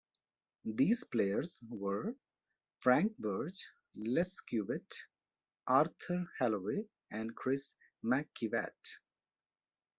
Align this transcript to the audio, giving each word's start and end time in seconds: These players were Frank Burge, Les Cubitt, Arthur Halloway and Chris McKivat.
These 0.65 1.03
players 1.03 1.63
were 1.69 2.15
Frank 2.79 3.15
Burge, 3.19 3.63
Les 3.93 4.39
Cubitt, 4.41 4.95
Arthur 5.67 6.25
Halloway 6.39 6.85
and 7.11 7.35
Chris 7.35 7.75
McKivat. 8.03 8.73